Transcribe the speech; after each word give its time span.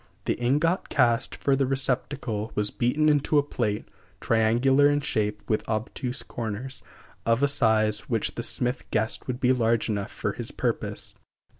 The 0.25 0.33
ingot 0.39 0.89
cast 0.89 1.35
for 1.35 1.55
the 1.55 1.67
receptacle 1.67 2.51
was 2.55 2.71
beaten 2.71 3.07
into 3.07 3.37
a 3.37 3.43
plate 3.43 3.87
(triangular 4.19 4.89
in 4.89 5.01
shape, 5.01 5.47
with 5.47 5.63
obtuse 5.69 6.23
corners), 6.23 6.81
of 7.23 7.43
a 7.43 7.47
size 7.47 8.09
which 8.09 8.33
the 8.33 8.41
smith 8.41 8.89
guessed 8.89 9.27
would 9.27 9.39
be 9.39 9.53
large 9.53 9.89
enough 9.89 10.09
for 10.11 10.33
his 10.33 10.49
purpose. 10.49 11.19